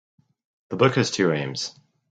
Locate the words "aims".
1.31-1.79